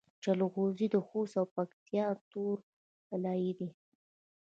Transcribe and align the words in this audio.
جلغوزي 0.23 0.87
د 0.91 0.95
خوست 1.07 1.35
او 1.39 1.45
پکتیا 1.55 2.05
تور 2.31 2.57
طلایی 3.07 3.51
دي 3.59 3.69